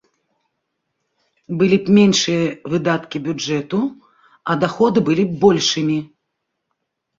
Былі 1.59 1.77
б 1.89 1.97
меншыя 1.97 2.47
выдаткі 2.73 3.17
бюджэту, 3.29 3.79
а 4.49 4.59
даходы 4.67 4.99
былі 5.13 5.29
б 5.29 5.41
большымі. 5.47 5.99